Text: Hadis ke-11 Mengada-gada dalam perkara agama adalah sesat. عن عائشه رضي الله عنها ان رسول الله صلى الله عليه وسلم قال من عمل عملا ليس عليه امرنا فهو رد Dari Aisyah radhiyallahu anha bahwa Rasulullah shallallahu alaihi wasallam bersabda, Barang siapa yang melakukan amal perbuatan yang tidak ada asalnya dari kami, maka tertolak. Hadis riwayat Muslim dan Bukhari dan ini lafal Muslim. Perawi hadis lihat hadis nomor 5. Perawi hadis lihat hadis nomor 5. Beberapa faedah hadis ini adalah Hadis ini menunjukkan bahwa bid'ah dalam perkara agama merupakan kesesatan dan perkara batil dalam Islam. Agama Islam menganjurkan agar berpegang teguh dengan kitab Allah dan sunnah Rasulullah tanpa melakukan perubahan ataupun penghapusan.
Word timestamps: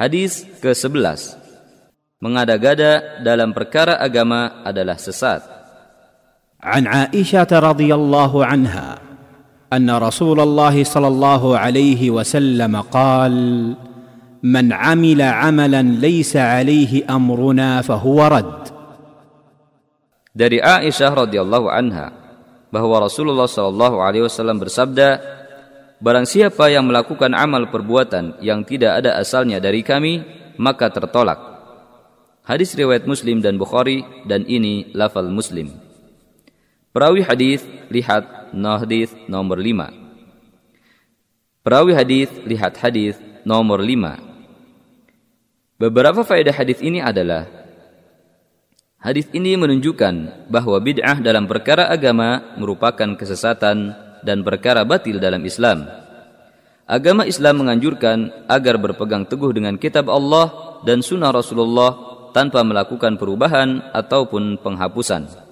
Hadis 0.00 0.44
ke-11 0.60 1.40
Mengada-gada 2.20 3.20
dalam 3.20 3.52
perkara 3.52 4.00
agama 4.00 4.64
adalah 4.64 4.96
sesat. 4.96 5.56
عن 6.66 6.86
عائشه 6.88 7.46
رضي 7.52 7.94
الله 7.94 8.32
عنها 8.44 8.98
ان 9.72 9.90
رسول 9.90 10.40
الله 10.40 10.84
صلى 10.84 11.08
الله 11.08 11.58
عليه 11.58 12.10
وسلم 12.10 12.80
قال 12.80 13.34
من 14.42 14.72
عمل 14.72 15.22
عملا 15.22 15.82
ليس 15.82 16.36
عليه 16.36 17.04
امرنا 17.06 17.82
فهو 17.82 18.18
رد 18.26 18.56
Dari 20.36 20.60
Aisyah 20.60 21.16
radhiyallahu 21.16 21.72
anha 21.72 22.12
bahwa 22.68 23.08
Rasulullah 23.08 23.48
shallallahu 23.48 24.04
alaihi 24.04 24.28
wasallam 24.28 24.60
bersabda, 24.60 25.16
Barang 26.01 26.25
siapa 26.25 26.65
yang 26.73 26.89
melakukan 26.89 27.29
amal 27.37 27.69
perbuatan 27.69 28.41
yang 28.41 28.65
tidak 28.65 29.05
ada 29.05 29.21
asalnya 29.21 29.61
dari 29.61 29.85
kami, 29.85 30.25
maka 30.57 30.89
tertolak. 30.89 31.37
Hadis 32.41 32.73
riwayat 32.73 33.05
Muslim 33.05 33.37
dan 33.37 33.61
Bukhari 33.61 34.01
dan 34.25 34.41
ini 34.49 34.89
lafal 34.97 35.29
Muslim. 35.29 35.69
Perawi 36.89 37.21
hadis 37.21 37.61
lihat 37.93 38.49
hadis 38.81 39.13
nomor 39.29 39.61
5. 39.61 39.93
Perawi 41.61 41.93
hadis 41.93 42.33
lihat 42.49 42.81
hadis 42.81 43.21
nomor 43.45 43.77
5. 43.85 44.17
Beberapa 45.77 46.25
faedah 46.25 46.57
hadis 46.57 46.81
ini 46.81 46.97
adalah 46.97 47.61
Hadis 49.01 49.25
ini 49.33 49.57
menunjukkan 49.57 50.45
bahwa 50.45 50.77
bid'ah 50.77 51.17
dalam 51.25 51.49
perkara 51.49 51.89
agama 51.89 52.53
merupakan 52.61 53.17
kesesatan 53.17 53.97
dan 54.21 54.45
perkara 54.45 54.85
batil 54.85 55.17
dalam 55.21 55.41
Islam. 55.43 55.85
Agama 56.89 57.23
Islam 57.23 57.63
menganjurkan 57.65 58.47
agar 58.49 58.75
berpegang 58.75 59.23
teguh 59.23 59.53
dengan 59.55 59.79
kitab 59.79 60.11
Allah 60.11 60.79
dan 60.83 60.99
sunnah 60.99 61.31
Rasulullah 61.31 61.95
tanpa 62.35 62.63
melakukan 62.63 63.15
perubahan 63.15 63.79
ataupun 63.91 64.59
penghapusan. 64.59 65.50